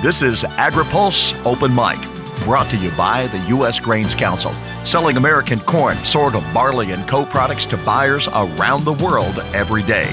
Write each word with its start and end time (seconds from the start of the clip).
This 0.00 0.22
is 0.22 0.44
AgriPulse 0.44 1.44
Open 1.44 1.74
Mic, 1.74 1.98
brought 2.44 2.66
to 2.66 2.76
you 2.76 2.88
by 2.96 3.26
the 3.26 3.48
U.S. 3.48 3.80
Grains 3.80 4.14
Council, 4.14 4.52
selling 4.86 5.16
American 5.16 5.58
corn, 5.58 5.96
sorghum, 5.96 6.44
barley, 6.54 6.92
and 6.92 7.06
co 7.08 7.24
products 7.24 7.66
to 7.66 7.76
buyers 7.78 8.28
around 8.28 8.84
the 8.84 8.92
world 8.92 9.34
every 9.54 9.82
day. 9.82 10.06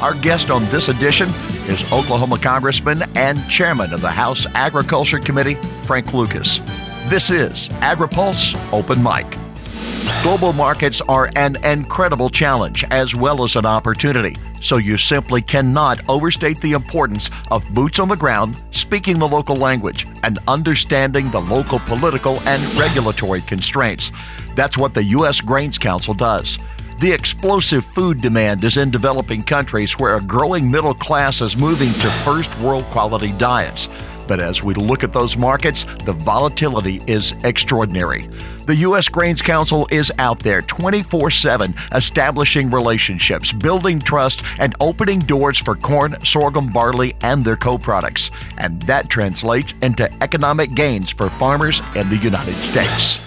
Our 0.00 0.14
guest 0.14 0.50
on 0.50 0.64
this 0.72 0.88
edition 0.88 1.28
is 1.68 1.84
Oklahoma 1.92 2.38
Congressman 2.38 3.04
and 3.14 3.48
Chairman 3.48 3.92
of 3.92 4.00
the 4.00 4.10
House 4.10 4.44
Agriculture 4.54 5.20
Committee, 5.20 5.54
Frank 5.84 6.12
Lucas. 6.12 6.58
This 7.08 7.30
is 7.30 7.68
AgriPulse 7.78 8.72
Open 8.72 9.00
Mic. 9.00 9.47
Global 10.22 10.52
markets 10.52 11.00
are 11.02 11.30
an 11.36 11.56
incredible 11.64 12.28
challenge 12.28 12.84
as 12.90 13.14
well 13.14 13.44
as 13.44 13.54
an 13.54 13.64
opportunity, 13.64 14.36
so 14.60 14.76
you 14.76 14.96
simply 14.96 15.40
cannot 15.40 16.06
overstate 16.08 16.60
the 16.60 16.72
importance 16.72 17.30
of 17.52 17.72
boots 17.72 18.00
on 18.00 18.08
the 18.08 18.16
ground, 18.16 18.60
speaking 18.72 19.18
the 19.18 19.28
local 19.28 19.54
language, 19.54 20.06
and 20.24 20.40
understanding 20.48 21.30
the 21.30 21.40
local 21.40 21.78
political 21.78 22.40
and 22.40 22.60
regulatory 22.74 23.40
constraints. 23.42 24.10
That's 24.56 24.76
what 24.76 24.92
the 24.92 25.04
U.S. 25.04 25.40
Grains 25.40 25.78
Council 25.78 26.14
does. 26.14 26.58
The 26.98 27.12
explosive 27.12 27.84
food 27.84 28.20
demand 28.20 28.64
is 28.64 28.76
in 28.76 28.90
developing 28.90 29.44
countries 29.44 30.00
where 30.00 30.16
a 30.16 30.20
growing 30.20 30.68
middle 30.68 30.94
class 30.94 31.40
is 31.40 31.56
moving 31.56 31.92
to 31.92 32.08
first 32.24 32.60
world 32.60 32.82
quality 32.86 33.30
diets. 33.38 33.88
But 34.28 34.38
as 34.38 34.62
we 34.62 34.74
look 34.74 35.02
at 35.02 35.12
those 35.12 35.36
markets, 35.36 35.84
the 36.04 36.12
volatility 36.12 37.00
is 37.06 37.32
extraordinary. 37.42 38.28
The 38.66 38.76
U.S. 38.76 39.08
Grains 39.08 39.40
Council 39.40 39.88
is 39.90 40.12
out 40.18 40.38
there 40.40 40.60
24 40.60 41.30
7, 41.30 41.74
establishing 41.92 42.70
relationships, 42.70 43.50
building 43.50 43.98
trust, 43.98 44.42
and 44.58 44.74
opening 44.80 45.20
doors 45.20 45.58
for 45.58 45.74
corn, 45.74 46.22
sorghum, 46.24 46.68
barley, 46.68 47.16
and 47.22 47.42
their 47.42 47.56
co 47.56 47.78
products. 47.78 48.30
And 48.58 48.80
that 48.82 49.08
translates 49.08 49.74
into 49.82 50.12
economic 50.22 50.74
gains 50.74 51.10
for 51.10 51.30
farmers 51.30 51.80
in 51.96 52.08
the 52.10 52.18
United 52.18 52.54
States. 52.54 53.26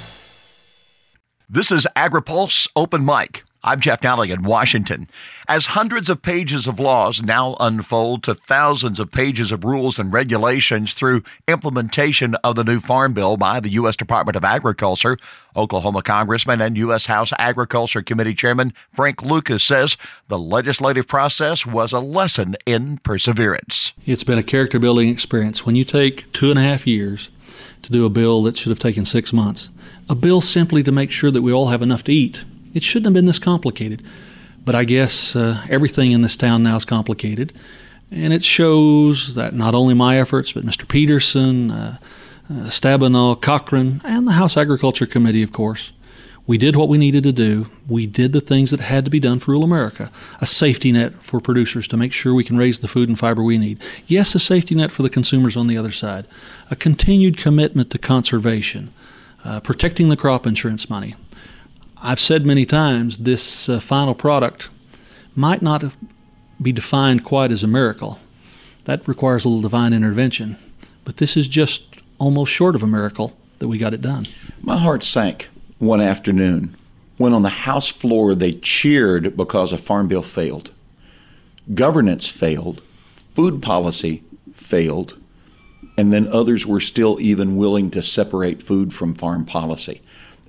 This 1.49 1.71
is 1.71 1.87
AgriPulse 1.97 2.69
Open 2.75 3.03
Mic. 3.03 3.43
I'm 3.63 3.79
Jeff 3.79 4.01
Nalley 4.01 4.33
in 4.33 4.41
Washington. 4.41 5.05
As 5.47 5.67
hundreds 5.67 6.09
of 6.09 6.23
pages 6.23 6.65
of 6.65 6.79
laws 6.79 7.21
now 7.21 7.55
unfold 7.59 8.23
to 8.23 8.33
thousands 8.33 8.99
of 8.99 9.11
pages 9.11 9.51
of 9.51 9.63
rules 9.63 9.99
and 9.99 10.11
regulations 10.11 10.95
through 10.95 11.21
implementation 11.47 12.33
of 12.43 12.55
the 12.55 12.63
new 12.63 12.79
Farm 12.79 13.13
Bill 13.13 13.37
by 13.37 13.59
the 13.59 13.69
U.S. 13.73 13.95
Department 13.95 14.35
of 14.35 14.43
Agriculture, 14.43 15.15
Oklahoma 15.55 16.01
Congressman 16.01 16.59
and 16.59 16.75
U.S. 16.75 17.05
House 17.05 17.33
Agriculture 17.37 18.01
Committee 18.01 18.33
Chairman 18.33 18.73
Frank 18.89 19.21
Lucas 19.21 19.63
says 19.63 19.95
the 20.27 20.39
legislative 20.39 21.05
process 21.05 21.63
was 21.63 21.93
a 21.93 21.99
lesson 21.99 22.55
in 22.65 22.97
perseverance. 22.97 23.93
It's 24.07 24.23
been 24.23 24.39
a 24.39 24.43
character 24.43 24.79
building 24.79 25.09
experience. 25.09 25.67
When 25.67 25.75
you 25.75 25.85
take 25.85 26.31
two 26.33 26.49
and 26.49 26.57
a 26.57 26.63
half 26.63 26.87
years 26.87 27.29
to 27.83 27.91
do 27.91 28.07
a 28.07 28.09
bill 28.09 28.41
that 28.41 28.57
should 28.57 28.71
have 28.71 28.79
taken 28.79 29.05
six 29.05 29.31
months, 29.31 29.69
a 30.09 30.15
bill 30.15 30.41
simply 30.41 30.81
to 30.81 30.91
make 30.91 31.11
sure 31.11 31.29
that 31.29 31.43
we 31.43 31.53
all 31.53 31.67
have 31.67 31.83
enough 31.83 32.03
to 32.05 32.11
eat 32.11 32.43
it 32.73 32.83
shouldn't 32.83 33.05
have 33.05 33.13
been 33.13 33.25
this 33.25 33.39
complicated. 33.39 34.01
But 34.63 34.75
I 34.75 34.83
guess 34.83 35.35
uh, 35.35 35.65
everything 35.69 36.11
in 36.11 36.21
this 36.21 36.35
town 36.35 36.63
now 36.63 36.75
is 36.75 36.85
complicated. 36.85 37.53
And 38.11 38.33
it 38.33 38.43
shows 38.43 39.35
that 39.35 39.53
not 39.53 39.73
only 39.73 39.93
my 39.93 40.19
efforts, 40.19 40.51
but 40.53 40.65
Mr. 40.65 40.87
Peterson, 40.87 41.71
uh, 41.71 41.97
uh, 42.49 42.53
Stabenow, 42.69 43.41
Cochran, 43.41 44.01
and 44.03 44.27
the 44.27 44.33
House 44.33 44.57
Agriculture 44.57 45.05
Committee, 45.05 45.43
of 45.43 45.53
course, 45.53 45.93
we 46.47 46.57
did 46.57 46.75
what 46.75 46.89
we 46.89 46.97
needed 46.97 47.23
to 47.23 47.31
do. 47.31 47.67
We 47.87 48.07
did 48.07 48.33
the 48.33 48.41
things 48.41 48.71
that 48.71 48.79
had 48.79 49.05
to 49.05 49.11
be 49.11 49.19
done 49.19 49.39
for 49.39 49.51
rural 49.51 49.63
America. 49.63 50.11
A 50.41 50.45
safety 50.45 50.91
net 50.91 51.13
for 51.21 51.39
producers 51.39 51.87
to 51.89 51.97
make 51.97 52.11
sure 52.11 52.33
we 52.33 52.43
can 52.43 52.57
raise 52.57 52.79
the 52.79 52.87
food 52.87 53.07
and 53.07 53.17
fiber 53.17 53.43
we 53.43 53.57
need. 53.57 53.81
Yes, 54.07 54.35
a 54.35 54.39
safety 54.39 54.75
net 54.75 54.91
for 54.91 55.03
the 55.03 55.09
consumers 55.09 55.55
on 55.55 55.67
the 55.67 55.77
other 55.77 55.91
side. 55.91 56.25
A 56.69 56.75
continued 56.75 57.37
commitment 57.37 57.91
to 57.91 57.97
conservation, 57.97 58.91
uh, 59.45 59.59
protecting 59.59 60.09
the 60.09 60.17
crop 60.17 60.45
insurance 60.45 60.89
money, 60.89 61.15
I've 62.03 62.19
said 62.19 62.47
many 62.47 62.65
times 62.65 63.19
this 63.19 63.69
uh, 63.69 63.79
final 63.79 64.15
product 64.15 64.69
might 65.35 65.61
not 65.61 65.83
be 66.59 66.71
defined 66.71 67.23
quite 67.23 67.51
as 67.51 67.63
a 67.63 67.67
miracle. 67.67 68.19
That 68.85 69.07
requires 69.07 69.45
a 69.45 69.49
little 69.49 69.61
divine 69.61 69.93
intervention. 69.93 70.57
But 71.05 71.17
this 71.17 71.37
is 71.37 71.47
just 71.47 72.01
almost 72.17 72.51
short 72.51 72.73
of 72.73 72.81
a 72.81 72.87
miracle 72.87 73.37
that 73.59 73.67
we 73.67 73.77
got 73.77 73.93
it 73.93 74.01
done. 74.01 74.27
My 74.61 74.77
heart 74.77 75.03
sank 75.03 75.49
one 75.77 76.01
afternoon 76.01 76.75
when 77.17 77.33
on 77.33 77.43
the 77.43 77.49
House 77.49 77.89
floor 77.89 78.33
they 78.33 78.53
cheered 78.53 79.37
because 79.37 79.71
a 79.71 79.77
farm 79.77 80.07
bill 80.07 80.23
failed. 80.23 80.71
Governance 81.75 82.27
failed, 82.27 82.81
food 83.11 83.61
policy 83.61 84.23
failed, 84.53 85.19
and 85.97 86.11
then 86.11 86.27
others 86.29 86.65
were 86.65 86.79
still 86.79 87.19
even 87.21 87.57
willing 87.57 87.91
to 87.91 88.01
separate 88.01 88.63
food 88.63 88.91
from 88.91 89.13
farm 89.13 89.45
policy 89.45 90.01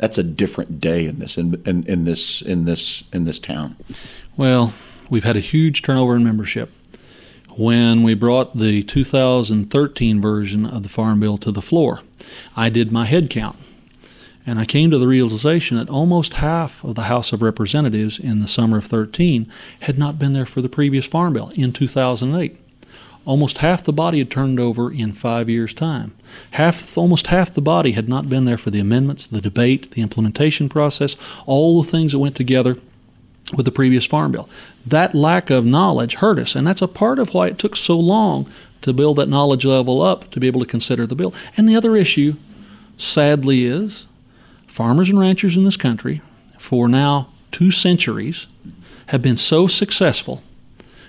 that's 0.02 0.18
a 0.18 0.24
different 0.24 0.80
day 0.80 1.06
in 1.06 1.20
this 1.20 1.38
in, 1.38 1.62
in, 1.64 1.84
in 1.84 2.04
this 2.04 2.42
in 2.42 2.64
this 2.64 3.04
in 3.12 3.24
this 3.24 3.38
town. 3.38 3.76
Well, 4.36 4.74
we've 5.08 5.22
had 5.22 5.36
a 5.36 5.40
huge 5.40 5.80
turnover 5.80 6.16
in 6.16 6.24
membership. 6.24 6.72
When 7.56 8.02
we 8.02 8.14
brought 8.14 8.56
the 8.56 8.82
2013 8.82 10.20
version 10.20 10.66
of 10.66 10.82
the 10.82 10.88
Farm 10.88 11.20
Bill 11.20 11.36
to 11.38 11.52
the 11.52 11.62
floor, 11.62 12.00
I 12.56 12.68
did 12.68 12.90
my 12.90 13.04
head 13.04 13.30
count. 13.30 13.56
And 14.44 14.58
I 14.58 14.64
came 14.64 14.90
to 14.90 14.98
the 14.98 15.06
realization 15.06 15.76
that 15.76 15.88
almost 15.88 16.32
half 16.34 16.82
of 16.82 16.96
the 16.96 17.02
House 17.02 17.32
of 17.32 17.40
Representatives 17.40 18.18
in 18.18 18.40
the 18.40 18.48
summer 18.48 18.78
of 18.78 18.84
13 18.86 19.46
had 19.82 19.98
not 19.98 20.18
been 20.18 20.32
there 20.32 20.46
for 20.46 20.60
the 20.60 20.68
previous 20.68 21.06
Farm 21.06 21.34
Bill 21.34 21.52
in 21.54 21.72
2008. 21.72 22.58
Almost 23.24 23.58
half 23.58 23.84
the 23.84 23.92
body 23.92 24.18
had 24.18 24.30
turned 24.30 24.58
over 24.58 24.90
in 24.92 25.12
five 25.12 25.48
years' 25.48 25.72
time. 25.72 26.12
Half, 26.52 26.98
almost 26.98 27.28
half 27.28 27.54
the 27.54 27.60
body 27.60 27.92
had 27.92 28.08
not 28.08 28.28
been 28.28 28.44
there 28.44 28.58
for 28.58 28.70
the 28.70 28.80
amendments, 28.80 29.26
the 29.26 29.40
debate, 29.40 29.92
the 29.92 30.02
implementation 30.02 30.68
process, 30.68 31.16
all 31.46 31.80
the 31.80 31.88
things 31.88 32.12
that 32.12 32.18
went 32.18 32.34
together 32.34 32.76
with 33.56 33.64
the 33.64 33.72
previous 33.72 34.06
Farm 34.06 34.32
Bill. 34.32 34.48
That 34.86 35.14
lack 35.14 35.50
of 35.50 35.64
knowledge 35.64 36.16
hurt 36.16 36.38
us, 36.38 36.56
and 36.56 36.66
that's 36.66 36.82
a 36.82 36.88
part 36.88 37.18
of 37.18 37.34
why 37.34 37.48
it 37.48 37.58
took 37.58 37.76
so 37.76 37.98
long 37.98 38.48
to 38.80 38.92
build 38.92 39.16
that 39.16 39.28
knowledge 39.28 39.64
level 39.64 40.02
up 40.02 40.30
to 40.32 40.40
be 40.40 40.48
able 40.48 40.60
to 40.60 40.66
consider 40.66 41.06
the 41.06 41.14
bill. 41.14 41.32
And 41.56 41.68
the 41.68 41.76
other 41.76 41.94
issue, 41.94 42.34
sadly, 42.96 43.64
is 43.64 44.06
farmers 44.66 45.08
and 45.08 45.20
ranchers 45.20 45.56
in 45.56 45.64
this 45.64 45.76
country, 45.76 46.20
for 46.58 46.88
now 46.88 47.28
two 47.52 47.70
centuries, 47.70 48.48
have 49.06 49.22
been 49.22 49.36
so 49.36 49.66
successful 49.66 50.42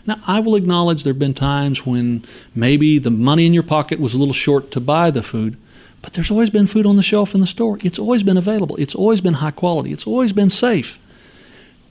now, 0.05 0.19
I 0.27 0.41
will 0.41 0.55
acknowledge 0.55 1.03
there 1.03 1.13
have 1.13 1.19
been 1.19 1.33
times 1.33 1.85
when 1.85 2.23
maybe 2.53 2.99
the 2.99 3.11
money 3.11 3.45
in 3.45 3.53
your 3.53 3.63
pocket 3.63 3.99
was 3.99 4.13
a 4.13 4.19
little 4.19 4.33
short 4.33 4.69
to 4.71 4.81
buy 4.81 5.11
the 5.11 5.23
food, 5.23 5.55
but 6.01 6.13
there's 6.13 6.29
always 6.29 6.49
been 6.49 6.65
food 6.67 6.85
on 6.85 6.97
the 6.97 7.01
shelf 7.01 7.33
in 7.33 7.39
the 7.39 7.47
store. 7.47 7.77
It's 7.81 7.97
always 7.97 8.21
been 8.21 8.35
available, 8.35 8.75
it's 8.75 8.95
always 8.95 9.21
been 9.21 9.35
high 9.35 9.51
quality, 9.51 9.93
it's 9.93 10.05
always 10.05 10.33
been 10.33 10.49
safe. 10.49 10.99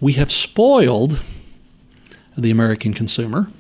We 0.01 0.13
have 0.15 0.31
spoiled 0.31 1.23
the 2.37 2.51
American 2.51 2.93
consumer 2.93 3.51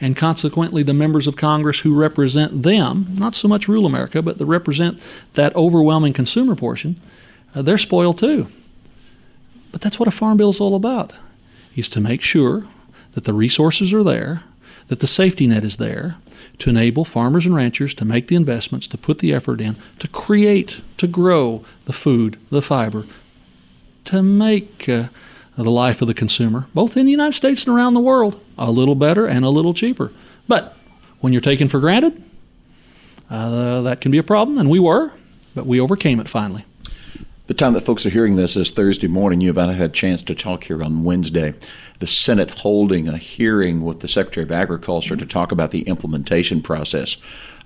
and 0.00 0.16
consequently 0.16 0.82
the 0.82 0.92
members 0.92 1.26
of 1.26 1.36
Congress 1.36 1.80
who 1.80 1.94
represent 1.94 2.62
them, 2.62 3.06
not 3.14 3.34
so 3.34 3.48
much 3.48 3.68
rural 3.68 3.86
America, 3.86 4.20
but 4.20 4.38
that 4.38 4.44
represent 4.44 5.00
that 5.34 5.54
overwhelming 5.56 6.12
consumer 6.12 6.54
portion, 6.54 7.00
uh, 7.54 7.62
they're 7.62 7.78
spoiled 7.78 8.18
too. 8.18 8.48
But 9.72 9.80
that's 9.80 9.98
what 9.98 10.08
a 10.08 10.12
farm 10.12 10.36
bill 10.36 10.50
is 10.50 10.60
all 10.60 10.74
about, 10.74 11.14
is 11.74 11.88
to 11.90 12.00
make 12.00 12.20
sure 12.20 12.66
that 13.14 13.24
the 13.24 13.32
resources 13.32 13.92
are 13.92 14.02
there, 14.02 14.42
that 14.88 15.00
the 15.00 15.06
safety 15.06 15.46
net 15.46 15.64
is 15.64 15.76
there 15.78 16.16
to 16.58 16.70
enable 16.70 17.04
farmers 17.04 17.46
and 17.46 17.54
ranchers 17.54 17.94
to 17.94 18.04
make 18.04 18.28
the 18.28 18.36
investments, 18.36 18.86
to 18.88 18.98
put 18.98 19.18
the 19.18 19.32
effort 19.32 19.60
in, 19.60 19.76
to 19.98 20.08
create, 20.08 20.80
to 20.98 21.06
grow 21.06 21.64
the 21.86 21.92
food, 21.92 22.38
the 22.50 22.62
fiber, 22.62 23.04
to 24.04 24.22
make 24.22 24.88
uh, 24.88 25.04
the 25.56 25.70
life 25.70 26.02
of 26.02 26.08
the 26.08 26.14
consumer, 26.14 26.66
both 26.74 26.96
in 26.96 27.06
the 27.06 27.12
United 27.12 27.32
States 27.32 27.66
and 27.66 27.74
around 27.74 27.94
the 27.94 28.00
world, 28.00 28.40
a 28.58 28.70
little 28.70 28.94
better 28.94 29.26
and 29.26 29.44
a 29.44 29.50
little 29.50 29.74
cheaper. 29.74 30.12
But 30.46 30.76
when 31.20 31.32
you're 31.32 31.40
taken 31.40 31.68
for 31.68 31.80
granted, 31.80 32.22
uh, 33.30 33.82
that 33.82 34.00
can 34.00 34.10
be 34.12 34.18
a 34.18 34.22
problem, 34.22 34.58
and 34.58 34.68
we 34.68 34.78
were, 34.78 35.12
but 35.54 35.66
we 35.66 35.80
overcame 35.80 36.20
it 36.20 36.28
finally. 36.28 36.64
The 37.46 37.52
time 37.52 37.74
that 37.74 37.82
folks 37.82 38.06
are 38.06 38.10
hearing 38.10 38.36
this 38.36 38.56
is 38.56 38.70
Thursday 38.70 39.06
morning. 39.06 39.42
You've 39.42 39.56
had 39.56 39.68
a 39.68 39.88
chance 39.90 40.22
to 40.22 40.34
talk 40.34 40.64
here 40.64 40.82
on 40.82 41.04
Wednesday. 41.04 41.52
The 41.98 42.06
Senate 42.06 42.48
holding 42.60 43.06
a 43.06 43.18
hearing 43.18 43.84
with 43.84 44.00
the 44.00 44.08
Secretary 44.08 44.44
of 44.44 44.50
Agriculture 44.50 45.14
to 45.14 45.26
talk 45.26 45.52
about 45.52 45.70
the 45.70 45.82
implementation 45.82 46.62
process. 46.62 47.18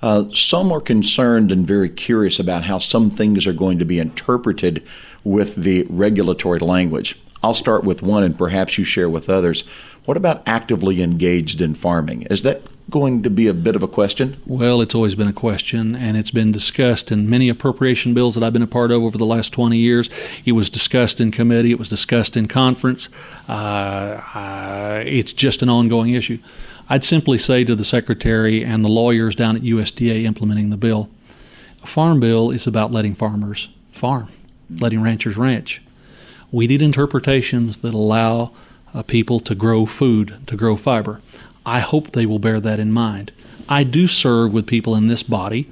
Uh, 0.03 0.25
some 0.33 0.73
are 0.73 0.81
concerned 0.81 1.53
and 1.53 1.65
very 1.65 1.89
curious 1.89 2.41
about 2.41 2.65
how 2.65 2.79
some 2.79 3.09
things 3.09 3.47
are 3.47 3.53
going 3.53 3.79
to 3.79 3.85
be 3.85 4.01
interpreted 4.01 4.85
with 5.23 5.55
the 5.55 5.87
regulatory 5.89 6.59
language. 6.59 7.17
I'll 7.41 7.55
start 7.55 7.85
with 7.85 8.03
one 8.03 8.25
and 8.25 8.37
perhaps 8.37 8.79
you 8.79 8.85
share 8.85 9.09
with 9.09 9.31
others. 9.31 9.63
What 10.07 10.17
about 10.17 10.43
actively 10.45 11.05
engaged 11.05 11.61
in 11.61 11.75
farming? 11.75 12.23
Is 12.23 12.43
that 12.43 12.63
going 12.91 13.23
to 13.23 13.31
be 13.31 13.47
a 13.47 13.55
bit 13.55 13.77
of 13.77 13.83
a 13.83 13.89
question? 13.89 14.37
Well, 14.47 14.81
it's 14.81 14.95
always 14.95 15.15
been 15.15 15.29
a 15.29 15.33
question, 15.33 15.95
and 15.95 16.17
it's 16.17 16.31
been 16.31 16.53
discussed 16.53 17.13
in 17.13 17.29
many 17.29 17.49
appropriation 17.49 18.15
bills 18.15 18.35
that 18.35 18.45
I've 18.45 18.53
been 18.53 18.63
a 18.63 18.67
part 18.67 18.91
of 18.91 19.03
over 19.03 19.19
the 19.19 19.27
last 19.27 19.53
20 19.53 19.77
years. 19.77 20.09
It 20.45 20.53
was 20.53 20.71
discussed 20.71 21.21
in 21.21 21.31
committee, 21.31 21.71
it 21.71 21.79
was 21.79 21.89
discussed 21.89 22.37
in 22.37 22.49
conference. 22.49 23.09
Uh, 23.49 24.23
uh, 24.35 25.03
it's 25.07 25.33
just 25.33 25.63
an 25.63 25.69
ongoing 25.69 26.13
issue. 26.15 26.39
I'd 26.89 27.05
simply 27.05 27.37
say 27.39 27.65
to 27.65 27.75
the 27.75 27.85
Secretary 27.85 28.65
and 28.65 28.85
the 28.85 28.89
lawyers 28.89 29.37
down 29.37 29.57
at 29.57 29.63
USDA 29.63 30.25
implementing 30.25 30.71
the 30.71 30.79
bill 30.79 31.11
a 31.83 31.87
farm 31.87 32.21
bill 32.21 32.51
is 32.51 32.67
about 32.67 32.93
letting 32.93 33.15
farmers 33.15 33.69
farm, 33.93 34.29
letting 34.81 35.03
ranchers 35.03 35.37
ranch. 35.37 35.83
We 36.51 36.67
need 36.67 36.83
interpretations 36.83 37.79
that 37.79 37.95
allow 37.95 38.53
uh, 38.95 39.03
people 39.03 39.41
to 39.41 39.55
grow 39.55 39.87
food, 39.87 40.39
to 40.47 40.57
grow 40.57 40.77
fiber. 40.77 41.21
I 41.65 41.81
hope 41.81 42.13
they 42.13 42.27
will 42.27 42.39
bear 42.39 42.61
that 42.61 42.81
in 42.81 42.93
mind. 42.93 43.33
I 43.69 43.85
do 43.85 44.07
serve 44.07 44.53
with 44.53 44.67
people 44.67 44.95
in 44.95 45.07
this 45.07 45.23
body 45.23 45.71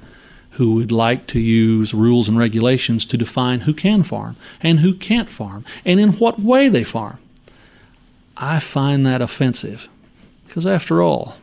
who 0.51 0.75
would 0.75 0.91
like 0.91 1.27
to 1.27 1.39
use 1.39 1.93
rules 1.93 2.27
and 2.27 2.37
regulations 2.37 3.05
to 3.05 3.17
define 3.17 3.61
who 3.61 3.73
can 3.73 4.03
farm 4.03 4.35
and 4.61 4.79
who 4.79 4.93
can't 4.93 5.29
farm 5.29 5.63
and 5.85 5.99
in 5.99 6.13
what 6.13 6.39
way 6.39 6.69
they 6.69 6.83
farm. 6.83 7.19
I 8.35 8.59
find 8.59 9.05
that 9.05 9.21
offensive 9.21 9.89
because, 10.45 10.65
after 10.65 11.01
all, 11.01 11.37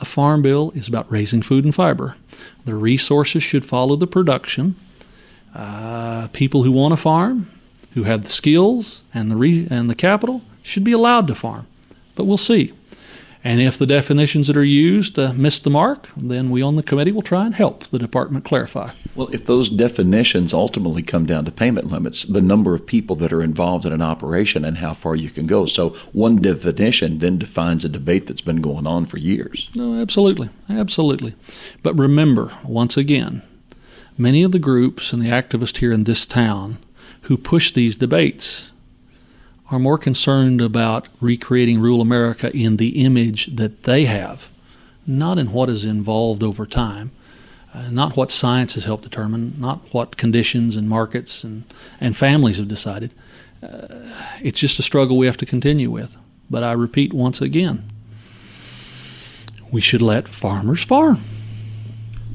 a 0.00 0.04
farm 0.04 0.42
bill 0.42 0.72
is 0.74 0.88
about 0.88 1.10
raising 1.10 1.42
food 1.42 1.64
and 1.64 1.74
fiber. 1.74 2.16
The 2.64 2.74
resources 2.74 3.42
should 3.42 3.64
follow 3.64 3.96
the 3.96 4.06
production. 4.06 4.76
Uh, 5.54 6.28
people 6.32 6.62
who 6.62 6.72
want 6.72 6.92
to 6.92 6.96
farm, 6.96 7.50
who 7.94 8.04
have 8.04 8.22
the 8.22 8.30
skills 8.30 9.04
and 9.12 9.30
the 9.30 9.36
re- 9.36 9.66
and 9.70 9.90
the 9.90 9.94
capital, 9.94 10.42
should 10.62 10.84
be 10.84 10.92
allowed 10.92 11.26
to 11.28 11.34
farm. 11.34 11.66
But 12.14 12.24
we'll 12.24 12.36
see. 12.36 12.72
And 13.42 13.62
if 13.62 13.78
the 13.78 13.86
definitions 13.86 14.48
that 14.48 14.56
are 14.56 14.64
used 14.64 15.18
uh, 15.18 15.32
miss 15.32 15.60
the 15.60 15.70
mark, 15.70 16.08
then 16.14 16.50
we 16.50 16.60
on 16.60 16.76
the 16.76 16.82
committee 16.82 17.12
will 17.12 17.22
try 17.22 17.46
and 17.46 17.54
help 17.54 17.84
the 17.84 17.98
department 17.98 18.44
clarify. 18.44 18.90
Well, 19.14 19.28
if 19.28 19.46
those 19.46 19.70
definitions 19.70 20.52
ultimately 20.52 21.02
come 21.02 21.24
down 21.24 21.46
to 21.46 21.52
payment 21.52 21.90
limits, 21.90 22.22
the 22.24 22.42
number 22.42 22.74
of 22.74 22.84
people 22.84 23.16
that 23.16 23.32
are 23.32 23.42
involved 23.42 23.86
in 23.86 23.94
an 23.94 24.02
operation 24.02 24.62
and 24.62 24.78
how 24.78 24.92
far 24.92 25.16
you 25.16 25.30
can 25.30 25.46
go. 25.46 25.64
So 25.64 25.90
one 26.12 26.36
definition 26.36 27.18
then 27.18 27.38
defines 27.38 27.82
a 27.82 27.88
debate 27.88 28.26
that's 28.26 28.42
been 28.42 28.60
going 28.60 28.86
on 28.86 29.06
for 29.06 29.16
years. 29.16 29.70
No, 29.74 29.98
absolutely. 29.98 30.50
Absolutely. 30.68 31.34
But 31.82 31.98
remember, 31.98 32.52
once 32.62 32.98
again, 32.98 33.40
many 34.18 34.42
of 34.42 34.52
the 34.52 34.58
groups 34.58 35.14
and 35.14 35.22
the 35.22 35.30
activists 35.30 35.78
here 35.78 35.92
in 35.92 36.04
this 36.04 36.26
town 36.26 36.76
who 37.22 37.38
push 37.38 37.72
these 37.72 37.96
debates 37.96 38.72
are 39.70 39.78
more 39.78 39.98
concerned 39.98 40.60
about 40.60 41.08
recreating 41.20 41.80
rural 41.80 42.00
America 42.00 42.54
in 42.54 42.76
the 42.76 43.04
image 43.04 43.46
that 43.54 43.84
they 43.84 44.04
have, 44.04 44.48
not 45.06 45.38
in 45.38 45.52
what 45.52 45.70
is 45.70 45.84
involved 45.84 46.42
over 46.42 46.66
time, 46.66 47.12
uh, 47.72 47.88
not 47.90 48.16
what 48.16 48.30
science 48.30 48.74
has 48.74 48.84
helped 48.84 49.04
determine, 49.04 49.54
not 49.58 49.78
what 49.94 50.16
conditions 50.16 50.76
and 50.76 50.88
markets 50.88 51.44
and, 51.44 51.62
and 52.00 52.16
families 52.16 52.58
have 52.58 52.66
decided. 52.66 53.12
Uh, 53.62 54.08
it's 54.42 54.58
just 54.58 54.78
a 54.78 54.82
struggle 54.82 55.16
we 55.16 55.26
have 55.26 55.36
to 55.36 55.46
continue 55.46 55.90
with. 55.90 56.16
But 56.48 56.64
I 56.64 56.72
repeat 56.72 57.12
once 57.12 57.40
again 57.40 57.84
we 59.70 59.80
should 59.80 60.02
let 60.02 60.26
farmers 60.26 60.84
farm. 60.84 61.20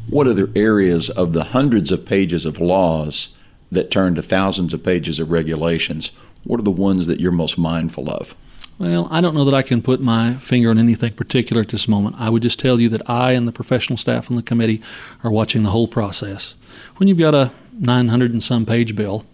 What 0.10 0.28
other 0.28 0.50
areas 0.56 1.10
of 1.10 1.34
the 1.34 1.46
hundreds 1.46 1.92
of 1.92 2.06
pages 2.06 2.46
of 2.46 2.60
laws 2.60 3.30
that 3.72 3.92
turn 3.92 4.16
to 4.16 4.22
thousands 4.22 4.74
of 4.74 4.84
pages 4.84 5.20
of 5.20 5.32
regulations 5.32 6.12
what 6.46 6.60
are 6.60 6.64
the 6.64 6.72
ones 6.72 7.08
that 7.08 7.20
you're 7.20 7.32
most 7.32 7.58
mindful 7.58 8.10
of? 8.10 8.36
Well, 8.78 9.08
I 9.10 9.22
don't 9.22 9.36
know 9.36 9.46
that 9.46 9.54
I 9.54 9.62
can 9.62 9.82
put 9.82 10.02
my 10.02 10.34
finger 10.34 10.70
on 10.70 10.78
anything 10.78 11.14
particular 11.14 11.62
at 11.62 11.70
this 11.70 11.88
moment. 11.88 12.18
I 12.20 12.30
would 12.30 12.44
just 12.44 12.60
tell 12.60 12.80
you 12.80 12.90
that 12.90 13.10
I 13.10 13.32
and 13.32 13.48
the 13.48 13.54
professional 13.54 13.96
staff 13.96 14.30
on 14.30 14.36
the 14.36 14.44
committee 14.44 14.82
are 15.24 15.32
watching 15.32 15.64
the 15.64 15.70
whole 15.70 15.88
process. 15.88 16.58
When 16.98 17.08
you've 17.08 17.18
got 17.18 17.34
a 17.34 17.52
900 17.80 18.32
and 18.32 18.44
some 18.44 18.66
page 18.66 18.96
bill, 18.96 19.26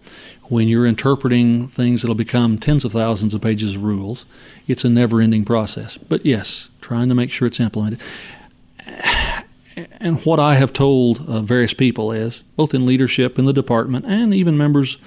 when 0.44 0.68
you're 0.68 0.86
interpreting 0.86 1.66
things 1.66 2.02
that'll 2.02 2.14
become 2.14 2.58
tens 2.58 2.84
of 2.84 2.92
thousands 2.92 3.34
of 3.34 3.40
pages 3.40 3.74
of 3.74 3.82
rules, 3.82 4.26
it's 4.68 4.84
a 4.84 4.88
never 4.88 5.20
ending 5.20 5.44
process. 5.44 5.96
But 5.96 6.24
yes, 6.24 6.70
trying 6.80 7.08
to 7.08 7.14
make 7.14 7.30
sure 7.30 7.46
it's 7.46 7.58
implemented. 7.58 8.00
And 9.74 10.20
what 10.26 10.38
I 10.38 10.56
have 10.56 10.72
told 10.72 11.26
uh, 11.26 11.40
various 11.40 11.72
people 11.72 12.12
is, 12.12 12.42
both 12.56 12.74
in 12.74 12.84
leadership 12.84 13.38
in 13.38 13.46
the 13.46 13.52
department 13.52 14.04
and 14.04 14.34
even 14.34 14.56
members 14.58 14.98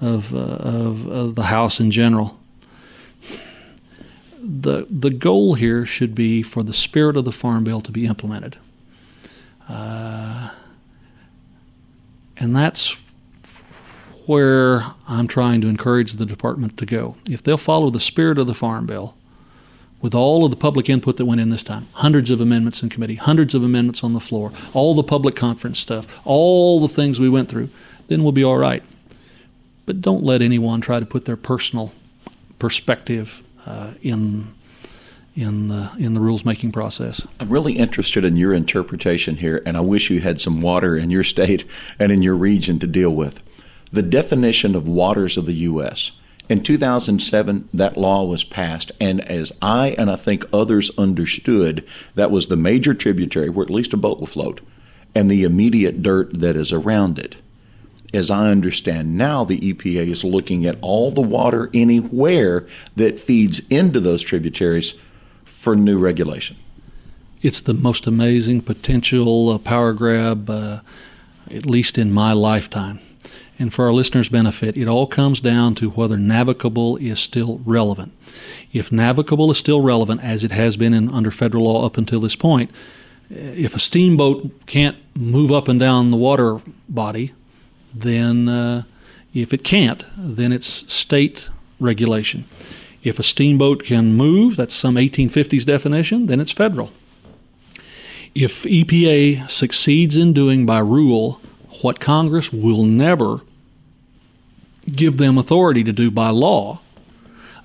of, 0.00 0.34
uh, 0.34 0.38
of, 0.38 1.06
of 1.06 1.34
the 1.34 1.44
House 1.44 1.80
in 1.80 1.90
general. 1.90 2.38
The, 4.42 4.86
the 4.88 5.10
goal 5.10 5.54
here 5.54 5.84
should 5.84 6.14
be 6.14 6.42
for 6.42 6.62
the 6.62 6.72
spirit 6.72 7.16
of 7.16 7.24
the 7.24 7.32
Farm 7.32 7.64
Bill 7.64 7.80
to 7.82 7.92
be 7.92 8.06
implemented. 8.06 8.56
Uh, 9.68 10.50
and 12.36 12.56
that's 12.56 12.96
where 14.26 14.86
I'm 15.08 15.28
trying 15.28 15.60
to 15.60 15.68
encourage 15.68 16.14
the 16.14 16.24
department 16.24 16.78
to 16.78 16.86
go. 16.86 17.16
If 17.28 17.42
they'll 17.42 17.56
follow 17.56 17.90
the 17.90 18.00
spirit 18.00 18.38
of 18.38 18.46
the 18.46 18.54
Farm 18.54 18.86
Bill, 18.86 19.16
with 20.00 20.14
all 20.14 20.46
of 20.46 20.50
the 20.50 20.56
public 20.56 20.88
input 20.88 21.18
that 21.18 21.26
went 21.26 21.42
in 21.42 21.50
this 21.50 21.62
time, 21.62 21.86
hundreds 21.92 22.30
of 22.30 22.40
amendments 22.40 22.82
in 22.82 22.88
committee, 22.88 23.16
hundreds 23.16 23.54
of 23.54 23.62
amendments 23.62 24.02
on 24.02 24.14
the 24.14 24.20
floor, 24.20 24.50
all 24.72 24.94
the 24.94 25.02
public 25.02 25.36
conference 25.36 25.78
stuff, 25.78 26.06
all 26.24 26.80
the 26.80 26.88
things 26.88 27.20
we 27.20 27.28
went 27.28 27.50
through, 27.50 27.68
then 28.08 28.22
we'll 28.22 28.32
be 28.32 28.42
all 28.42 28.56
right 28.56 28.82
but 29.90 30.00
don't 30.00 30.22
let 30.22 30.40
anyone 30.40 30.80
try 30.80 31.00
to 31.00 31.04
put 31.04 31.24
their 31.24 31.36
personal 31.36 31.92
perspective 32.60 33.42
uh, 33.66 33.90
in 34.02 34.54
in 35.34 35.66
the 35.66 35.90
in 35.98 36.14
the 36.14 36.20
rules 36.20 36.44
making 36.44 36.70
process. 36.70 37.26
I'm 37.40 37.48
really 37.48 37.72
interested 37.72 38.24
in 38.24 38.36
your 38.36 38.54
interpretation 38.54 39.38
here, 39.38 39.60
and 39.66 39.76
I 39.76 39.80
wish 39.80 40.08
you 40.08 40.20
had 40.20 40.40
some 40.40 40.60
water 40.60 40.96
in 40.96 41.10
your 41.10 41.24
state 41.24 41.64
and 41.98 42.12
in 42.12 42.22
your 42.22 42.36
region 42.36 42.78
to 42.78 42.86
deal 42.86 43.10
with. 43.10 43.42
The 43.90 44.02
definition 44.02 44.76
of 44.76 44.86
waters 44.86 45.36
of 45.36 45.46
the 45.46 45.54
U.S. 45.54 46.12
In 46.48 46.62
2007, 46.62 47.68
that 47.74 47.96
law 47.96 48.24
was 48.24 48.44
passed, 48.44 48.92
and 49.00 49.20
as 49.28 49.50
I 49.60 49.96
and 49.98 50.08
I 50.08 50.14
think 50.14 50.44
others 50.52 50.96
understood, 50.96 51.84
that 52.14 52.30
was 52.30 52.46
the 52.46 52.56
major 52.56 52.94
tributary 52.94 53.50
where 53.50 53.64
at 53.64 53.72
least 53.72 53.92
a 53.92 53.96
boat 53.96 54.20
will 54.20 54.28
float, 54.28 54.60
and 55.16 55.28
the 55.28 55.42
immediate 55.42 56.00
dirt 56.00 56.38
that 56.38 56.54
is 56.54 56.72
around 56.72 57.18
it 57.18 57.38
as 58.12 58.30
I 58.30 58.50
understand 58.50 59.16
now, 59.16 59.44
the 59.44 59.60
EPA 59.60 60.08
is 60.08 60.24
looking 60.24 60.66
at 60.66 60.76
all 60.80 61.10
the 61.10 61.20
water 61.20 61.70
anywhere 61.72 62.66
that 62.96 63.20
feeds 63.20 63.62
into 63.68 64.00
those 64.00 64.22
tributaries 64.22 64.94
for 65.44 65.76
new 65.76 65.98
regulation. 65.98 66.56
It's 67.42 67.60
the 67.60 67.74
most 67.74 68.06
amazing 68.06 68.62
potential 68.62 69.50
uh, 69.50 69.58
power 69.58 69.92
grab, 69.92 70.50
uh, 70.50 70.80
at 71.50 71.66
least 71.66 71.96
in 71.96 72.12
my 72.12 72.32
lifetime. 72.32 73.00
And 73.58 73.72
for 73.72 73.86
our 73.86 73.92
listeners' 73.92 74.30
benefit, 74.30 74.76
it 74.76 74.88
all 74.88 75.06
comes 75.06 75.40
down 75.40 75.74
to 75.76 75.90
whether 75.90 76.16
navigable 76.16 76.96
is 76.96 77.18
still 77.18 77.60
relevant. 77.64 78.12
If 78.72 78.90
navigable 78.90 79.50
is 79.50 79.58
still 79.58 79.82
relevant, 79.82 80.22
as 80.22 80.44
it 80.44 80.50
has 80.50 80.76
been 80.76 80.94
in, 80.94 81.10
under 81.10 81.30
federal 81.30 81.64
law 81.64 81.84
up 81.84 81.98
until 81.98 82.20
this 82.20 82.36
point, 82.36 82.70
if 83.30 83.74
a 83.74 83.78
steamboat 83.78 84.66
can't 84.66 84.96
move 85.14 85.52
up 85.52 85.68
and 85.68 85.78
down 85.78 86.10
the 86.10 86.16
water 86.16 86.58
body, 86.88 87.32
then 87.94 88.48
uh, 88.48 88.82
if 89.34 89.52
it 89.52 89.64
can't, 89.64 90.04
then 90.16 90.52
it's 90.52 90.92
state 90.92 91.50
regulation. 91.78 92.44
If 93.02 93.18
a 93.18 93.22
steamboat 93.22 93.84
can 93.84 94.14
move, 94.14 94.56
that's 94.56 94.74
some 94.74 94.96
1850s 94.96 95.64
definition, 95.64 96.26
then 96.26 96.40
it's 96.40 96.52
federal. 96.52 96.92
If 98.34 98.64
EPA 98.64 99.50
succeeds 99.50 100.16
in 100.16 100.32
doing 100.32 100.66
by 100.66 100.78
rule 100.80 101.40
what 101.82 101.98
Congress 101.98 102.52
will 102.52 102.84
never 102.84 103.40
give 104.94 105.16
them 105.16 105.38
authority 105.38 105.82
to 105.84 105.92
do 105.92 106.10
by 106.10 106.28
law, 106.28 106.80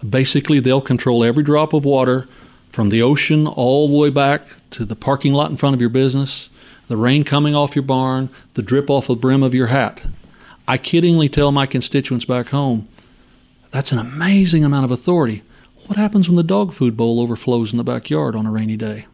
basically 0.08 0.60
they'll 0.60 0.82
control 0.82 1.24
every 1.24 1.44
drop 1.44 1.74
of 1.74 1.86
water 1.86 2.28
from 2.72 2.90
the 2.90 3.02
ocean 3.02 3.48
all 3.48 3.88
the 3.88 3.98
way 3.98 4.10
back 4.10 4.42
to 4.72 4.86
the 4.86 4.96
parking 4.96 5.34
lot 5.34 5.50
in 5.50 5.58
front 5.58 5.74
of 5.74 5.82
your 5.82 5.90
business, 5.90 6.50
the 6.88 6.98
rain 6.98 7.24
coming 7.24 7.56
off 7.56 7.76
your 7.76 7.84
barn, 7.84 8.30
the 8.54 8.62
drip 8.62 8.90
off 8.90 9.08
the 9.08 9.16
brim 9.16 9.44
of 9.44 9.54
your 9.54 9.68
hat. 9.68 10.06
I 10.68 10.78
kiddingly 10.78 11.32
tell 11.32 11.52
my 11.52 11.66
constituents 11.66 12.26
back 12.26 12.48
home, 12.48 12.86
that's 13.72 13.92
an 13.92 14.00
amazing 14.00 14.64
amount 14.64 14.86
of 14.86 14.92
authority. 14.92 15.44
What 15.88 15.98
happens 15.98 16.28
when 16.28 16.36
the 16.36 16.44
dog 16.44 16.74
food 16.74 16.98
bowl 16.98 17.20
overflows 17.20 17.74
in 17.74 17.78
the 17.78 17.84
backyard 17.84 18.36
on 18.36 18.46
a 18.46 18.52
rainy 18.52 18.78
day? 18.78 19.06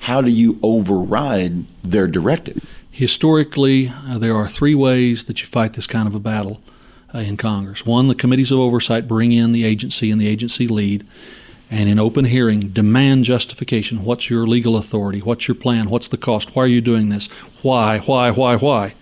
How 0.00 0.20
do 0.20 0.30
you 0.30 0.58
override 0.62 1.64
their 1.82 2.06
directive? 2.06 2.64
Historically, 2.90 3.90
uh, 4.08 4.18
there 4.18 4.36
are 4.36 4.48
three 4.48 4.74
ways 4.74 5.24
that 5.24 5.40
you 5.40 5.46
fight 5.46 5.72
this 5.72 5.86
kind 5.86 6.06
of 6.06 6.14
a 6.14 6.20
battle 6.20 6.62
uh, 7.14 7.18
in 7.18 7.36
Congress. 7.36 7.84
One, 7.84 8.08
the 8.08 8.14
committees 8.14 8.52
of 8.52 8.58
oversight 8.58 9.08
bring 9.08 9.32
in 9.32 9.52
the 9.52 9.64
agency 9.64 10.10
and 10.10 10.20
the 10.20 10.28
agency 10.28 10.68
lead 10.68 11.06
and 11.70 11.88
in 11.88 11.98
open 11.98 12.24
hearing 12.24 12.68
demand 12.68 13.24
justification. 13.24 14.04
What's 14.04 14.30
your 14.30 14.46
legal 14.46 14.76
authority? 14.76 15.20
What's 15.20 15.48
your 15.48 15.54
plan? 15.54 15.90
What's 15.90 16.08
the 16.08 16.16
cost? 16.16 16.56
Why 16.56 16.64
are 16.64 16.68
you 16.68 16.80
doing 16.80 17.10
this? 17.10 17.26
Why, 17.62 17.98
why, 17.98 18.30
why, 18.30 18.56
why? 18.56 18.94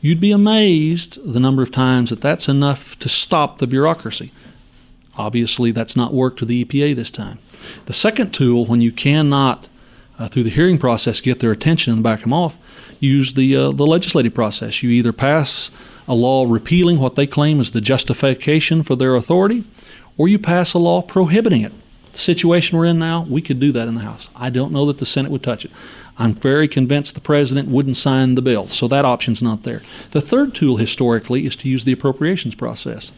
You'd 0.00 0.20
be 0.20 0.32
amazed 0.32 1.32
the 1.32 1.40
number 1.40 1.62
of 1.62 1.70
times 1.70 2.10
that 2.10 2.20
that's 2.20 2.48
enough 2.48 2.98
to 2.98 3.08
stop 3.08 3.58
the 3.58 3.66
bureaucracy. 3.66 4.32
Obviously, 5.16 5.70
that's 5.70 5.96
not 5.96 6.12
worked 6.12 6.40
with 6.40 6.48
the 6.48 6.64
EPA 6.64 6.94
this 6.94 7.10
time. 7.10 7.38
The 7.86 7.92
second 7.92 8.32
tool, 8.32 8.66
when 8.66 8.80
you 8.80 8.92
cannot, 8.92 9.68
uh, 10.18 10.28
through 10.28 10.44
the 10.44 10.50
hearing 10.50 10.78
process, 10.78 11.20
get 11.20 11.40
their 11.40 11.52
attention 11.52 11.92
and 11.92 12.02
back 12.02 12.20
them 12.20 12.32
off, 12.32 12.56
use 13.00 13.32
the, 13.32 13.56
uh, 13.56 13.70
the 13.70 13.86
legislative 13.86 14.34
process. 14.34 14.82
You 14.82 14.90
either 14.90 15.12
pass 15.12 15.70
a 16.06 16.14
law 16.14 16.44
repealing 16.46 16.98
what 16.98 17.14
they 17.14 17.26
claim 17.26 17.60
is 17.60 17.70
the 17.70 17.80
justification 17.80 18.82
for 18.82 18.94
their 18.94 19.14
authority, 19.14 19.64
or 20.18 20.28
you 20.28 20.38
pass 20.38 20.74
a 20.74 20.78
law 20.78 21.00
prohibiting 21.00 21.62
it 21.62 21.72
the 22.12 22.18
situation 22.18 22.78
we're 22.78 22.86
in 22.86 22.98
now, 22.98 23.26
we 23.28 23.42
could 23.42 23.60
do 23.60 23.72
that 23.72 23.88
in 23.88 23.94
the 23.94 24.02
House. 24.02 24.28
I 24.34 24.50
don't 24.50 24.72
know 24.72 24.86
that 24.86 24.98
the 24.98 25.06
Senate 25.06 25.30
would 25.30 25.42
touch 25.42 25.64
it. 25.64 25.70
I'm 26.18 26.34
very 26.34 26.68
convinced 26.68 27.14
the 27.14 27.20
president 27.20 27.68
wouldn't 27.68 27.96
sign 27.96 28.34
the 28.34 28.42
bill, 28.42 28.68
so 28.68 28.86
that 28.88 29.04
option's 29.04 29.42
not 29.42 29.62
there. 29.62 29.80
The 30.10 30.20
third 30.20 30.54
tool 30.54 30.76
historically 30.76 31.46
is 31.46 31.56
to 31.56 31.68
use 31.68 31.84
the 31.84 31.92
appropriations 31.92 32.54
process. 32.54 33.12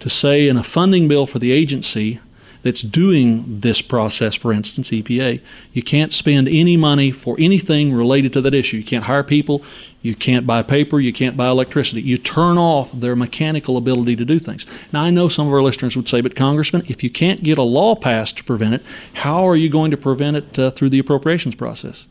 To 0.00 0.08
say 0.08 0.48
in 0.48 0.56
a 0.56 0.62
funding 0.62 1.08
bill 1.08 1.26
for 1.26 1.38
the 1.38 1.52
agency 1.52 2.20
that's 2.66 2.82
doing 2.82 3.60
this 3.60 3.80
process, 3.80 4.34
for 4.34 4.52
instance, 4.52 4.90
EPA, 4.90 5.40
you 5.72 5.82
can't 5.82 6.12
spend 6.12 6.48
any 6.48 6.76
money 6.76 7.12
for 7.12 7.36
anything 7.38 7.94
related 7.94 8.32
to 8.32 8.40
that 8.40 8.54
issue. 8.54 8.78
You 8.78 8.84
can't 8.84 9.04
hire 9.04 9.22
people, 9.22 9.62
you 10.02 10.16
can't 10.16 10.48
buy 10.48 10.62
paper, 10.62 10.98
you 10.98 11.12
can't 11.12 11.36
buy 11.36 11.46
electricity. 11.46 12.02
You 12.02 12.18
turn 12.18 12.58
off 12.58 12.90
their 12.90 13.14
mechanical 13.14 13.76
ability 13.76 14.16
to 14.16 14.24
do 14.24 14.40
things. 14.40 14.66
Now, 14.92 15.02
I 15.02 15.10
know 15.10 15.28
some 15.28 15.46
of 15.46 15.52
our 15.52 15.62
listeners 15.62 15.96
would 15.96 16.08
say, 16.08 16.20
but 16.20 16.34
Congressman, 16.34 16.82
if 16.88 17.04
you 17.04 17.10
can't 17.10 17.40
get 17.40 17.56
a 17.56 17.62
law 17.62 17.94
passed 17.94 18.38
to 18.38 18.44
prevent 18.44 18.74
it, 18.74 18.82
how 19.14 19.46
are 19.46 19.56
you 19.56 19.68
going 19.68 19.92
to 19.92 19.96
prevent 19.96 20.36
it 20.36 20.58
uh, 20.58 20.70
through 20.72 20.88
the 20.88 20.98
appropriations 20.98 21.54
process? 21.54 22.08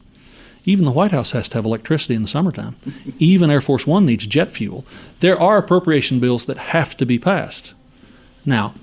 Even 0.63 0.85
the 0.85 0.91
White 0.91 1.11
House 1.11 1.31
has 1.31 1.49
to 1.49 1.57
have 1.57 1.65
electricity 1.65 2.15
in 2.15 2.21
the 2.21 2.29
summertime. 2.29 2.77
Even 3.19 3.51
Air 3.51 3.61
Force 3.61 3.85
One 3.85 4.05
needs 4.05 4.25
jet 4.25 4.51
fuel. 4.51 4.85
There 5.19 5.39
are 5.39 5.57
appropriation 5.57 6.21
bills 6.21 6.45
that 6.45 6.57
have 6.57 6.95
to 6.97 7.05
be 7.05 7.19
passed. 7.19 7.75
Now, 8.45 8.73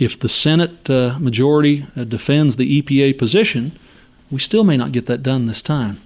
if 0.00 0.18
the 0.18 0.28
Senate 0.28 0.88
uh, 0.88 1.16
majority 1.20 1.86
uh, 1.94 2.04
defends 2.04 2.56
the 2.56 2.80
EPA 2.80 3.18
position, 3.18 3.72
we 4.30 4.38
still 4.38 4.64
may 4.64 4.76
not 4.76 4.92
get 4.92 5.06
that 5.06 5.22
done 5.22 5.44
this 5.44 5.60
time. 5.60 6.00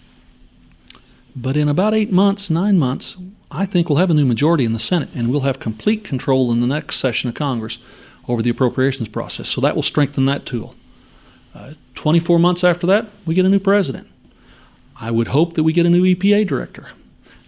But 1.36 1.56
in 1.56 1.68
about 1.68 1.94
eight 1.94 2.10
months, 2.10 2.50
nine 2.50 2.78
months, 2.78 3.16
I 3.52 3.66
think 3.66 3.88
we'll 3.88 3.98
have 3.98 4.10
a 4.10 4.14
new 4.14 4.24
majority 4.24 4.64
in 4.64 4.72
the 4.72 4.78
Senate 4.80 5.10
and 5.14 5.30
we'll 5.30 5.42
have 5.42 5.60
complete 5.60 6.02
control 6.02 6.50
in 6.50 6.60
the 6.60 6.66
next 6.66 6.96
session 6.96 7.28
of 7.28 7.34
Congress 7.34 7.78
over 8.26 8.42
the 8.42 8.50
appropriations 8.50 9.08
process. 9.08 9.48
So 9.48 9.60
that 9.60 9.76
will 9.76 9.82
strengthen 9.82 10.26
that 10.26 10.44
tool. 10.44 10.74
Uh, 11.54 11.74
24 11.94 12.40
months 12.40 12.64
after 12.64 12.86
that, 12.88 13.06
we 13.24 13.34
get 13.34 13.44
a 13.44 13.48
new 13.48 13.60
president. 13.60 14.08
I 15.00 15.12
would 15.12 15.28
hope 15.28 15.52
that 15.54 15.62
we 15.62 15.72
get 15.72 15.86
a 15.86 15.90
new 15.90 16.02
EPA 16.02 16.48
director 16.48 16.88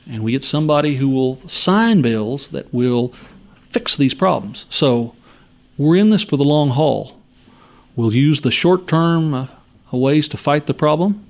and 0.09 0.23
we 0.23 0.31
get 0.31 0.45
somebody 0.45 0.97
who 0.97 1.09
will 1.09 1.35
sign 1.35 2.03
bills 2.03 2.49
that 2.49 2.73
will 2.73 3.09
fix 3.57 3.97
these 3.97 4.15
problems. 4.15 4.67
So 4.69 5.17
we're 5.79 5.97
in 5.97 6.11
this 6.11 6.25
for 6.25 6.37
the 6.37 6.45
long 6.45 6.71
haul. 6.71 7.17
We'll 7.95 8.15
use 8.15 8.41
the 8.41 8.51
short 8.51 8.87
term 8.87 9.35
uh, 9.35 9.47
ways 9.93 10.29
to 10.29 10.37
fight 10.37 10.67
the 10.67 10.75
problem, 10.75 11.25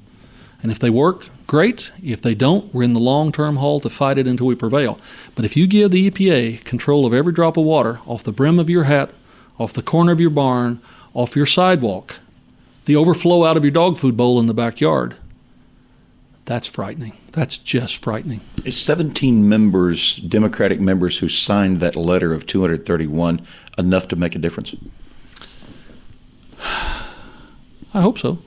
and 0.62 0.72
if 0.72 0.78
they 0.78 0.90
work, 0.90 1.28
great. 1.46 1.92
If 2.02 2.22
they 2.22 2.34
don't, 2.34 2.72
we're 2.74 2.82
in 2.82 2.92
the 2.92 3.00
long 3.00 3.32
term 3.32 3.56
haul 3.56 3.80
to 3.80 3.88
fight 3.88 4.18
it 4.18 4.26
until 4.26 4.46
we 4.46 4.54
prevail. 4.54 4.98
But 5.34 5.44
if 5.44 5.56
you 5.56 5.66
give 5.66 5.90
the 5.90 6.10
EPA 6.10 6.64
control 6.64 7.06
of 7.06 7.14
every 7.14 7.32
drop 7.32 7.56
of 7.56 7.64
water 7.64 8.00
off 8.06 8.24
the 8.24 8.32
brim 8.32 8.58
of 8.58 8.70
your 8.70 8.84
hat, 8.84 9.10
off 9.58 9.72
the 9.72 9.82
corner 9.82 10.12
of 10.12 10.20
your 10.20 10.30
barn, 10.30 10.80
off 11.14 11.36
your 11.36 11.46
sidewalk, 11.46 12.16
the 12.84 12.96
overflow 12.96 13.44
out 13.44 13.56
of 13.56 13.64
your 13.64 13.70
dog 13.70 13.96
food 13.96 14.16
bowl 14.16 14.38
in 14.38 14.46
the 14.46 14.54
backyard, 14.54 15.14
that's 16.46 16.68
frightening. 16.68 17.12
That's 17.32 17.58
just 17.58 18.02
frightening. 18.02 18.40
It's 18.64 18.78
17 18.78 19.48
members, 19.48 20.16
Democratic 20.16 20.80
members, 20.80 21.18
who 21.18 21.28
signed 21.28 21.80
that 21.80 21.96
letter 21.96 22.32
of 22.32 22.46
231 22.46 23.42
enough 23.76 24.08
to 24.08 24.16
make 24.16 24.34
a 24.34 24.38
difference? 24.38 24.74
I 27.92 28.00
hope 28.00 28.18
so. 28.18 28.38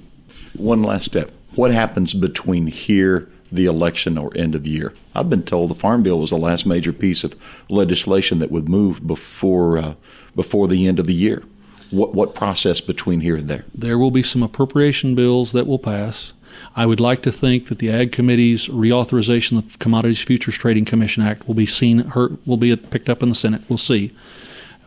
One 0.58 0.82
last 0.82 1.06
step. 1.06 1.32
What 1.56 1.72
happens 1.72 2.14
between 2.14 2.68
here, 2.68 3.30
the 3.52 3.66
election, 3.66 4.18
or 4.18 4.32
end 4.36 4.56
of 4.56 4.66
year? 4.66 4.94
I've 5.14 5.30
been 5.30 5.44
told 5.44 5.70
the 5.70 5.76
Farm 5.76 6.02
Bill 6.04 6.20
was 6.20 6.30
the 6.30 6.38
last 6.38 6.66
major 6.66 6.94
piece 6.94 7.24
of 7.24 7.66
legislation 7.70 8.40
that 8.40 8.52
would 8.52 8.70
move 8.70 9.06
before 9.06 9.78
uh, 9.78 9.96
before 10.36 10.68
the 10.68 10.88
end 10.88 11.00
of 11.00 11.06
the 11.06 11.14
year. 11.14 11.44
What 11.92 12.14
what 12.14 12.36
process 12.36 12.80
between 12.82 13.22
here 13.22 13.36
and 13.36 13.50
there? 13.50 13.66
There 13.74 13.98
will 13.98 14.12
be 14.12 14.24
some 14.24 14.44
appropriation 14.44 15.16
bills 15.16 15.52
that 15.52 15.68
will 15.68 15.80
pass. 15.80 16.34
I 16.76 16.86
would 16.86 17.00
like 17.00 17.22
to 17.24 17.32
think 17.32 17.68
that 17.68 17.80
the 17.80 17.90
Ag 17.90 18.12
Committee's 18.12 18.68
reauthorization 18.68 19.58
of 19.58 19.72
the 19.72 19.78
Commodities 19.78 20.22
Futures 20.22 20.56
Trading 20.56 20.86
Commission 20.86 21.24
Act 21.24 21.48
will 21.48 21.56
be 21.56 21.66
seen, 21.66 22.12
will 22.46 22.58
be 22.58 22.76
picked 22.76 23.10
up 23.10 23.24
in 23.24 23.30
the 23.30 23.36
Senate. 23.36 23.62
We'll 23.70 23.78
see. 23.78 24.14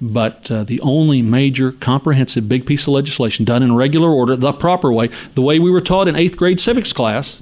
But 0.01 0.51
uh, 0.51 0.65
the 0.65 0.81
only 0.81 1.23
major, 1.23 1.71
comprehensive, 1.71 2.49
big 2.49 2.67
piece 2.67 2.89
of 2.89 2.93
legislation 2.93 3.45
done 3.45 3.63
in 3.63 3.75
regular 3.77 4.11
order, 4.11 4.35
the 4.35 4.53
proper 4.53 4.93
way, 4.93 5.09
the 5.35 5.43
way 5.43 5.61
we 5.61 5.71
were 5.71 5.81
taught 5.81 6.09
in 6.09 6.17
eighth 6.17 6.37
grade 6.37 6.59
civics 6.59 6.93
class, 6.93 7.41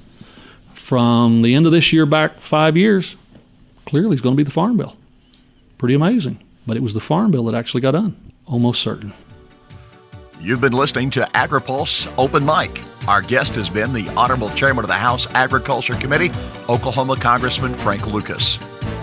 from 0.75 1.43
the 1.43 1.55
end 1.55 1.65
of 1.67 1.73
this 1.73 1.93
year 1.93 2.05
back 2.05 2.35
five 2.35 2.77
years, 2.77 3.17
clearly 3.87 4.13
is 4.13 4.21
going 4.21 4.35
to 4.35 4.37
be 4.37 4.43
the 4.43 4.51
Farm 4.51 4.77
Bill. 4.77 4.97
Pretty 5.79 5.95
amazing. 5.95 6.39
But 6.67 6.77
it 6.77 6.83
was 6.83 6.93
the 6.93 7.01
Farm 7.01 7.31
Bill 7.31 7.45
that 7.45 7.55
actually 7.55 7.81
got 7.81 7.93
done, 7.93 8.15
almost 8.45 8.83
certain. 8.83 9.13
You've 10.41 10.61
been 10.61 10.73
listening 10.73 11.11
to 11.11 11.21
AgriPulse 11.35 12.13
Open 12.19 12.45
Mic. 12.45 12.83
Our 13.09 13.23
guest 13.23 13.55
has 13.55 13.69
been 13.69 13.93
the 13.93 14.09
Honorable 14.11 14.51
Chairman 14.51 14.85
of 14.85 14.89
the 14.89 14.95
House 14.95 15.27
Agriculture 15.35 15.95
Committee, 15.95 16.31
Oklahoma 16.69 17.17
Congressman 17.17 17.75
Frank 17.75 18.07
Lucas. 18.07 18.59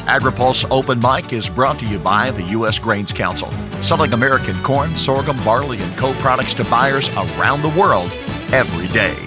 AgriPulse 0.05 0.65
Open 0.71 0.99
Mic 0.99 1.33
is 1.33 1.49
brought 1.49 1.79
to 1.79 1.85
you 1.85 1.99
by 1.99 2.31
the 2.31 2.43
U.S. 2.43 2.79
Grains 2.79 3.11
Council, 3.11 3.51
selling 3.81 4.13
American 4.13 4.55
corn, 4.63 4.95
sorghum, 4.95 5.37
barley, 5.43 5.81
and 5.81 5.97
co 5.97 6.13
products 6.13 6.53
to 6.55 6.63
buyers 6.65 7.09
around 7.17 7.61
the 7.61 7.79
world 7.79 8.09
every 8.53 8.87
day. 8.93 9.26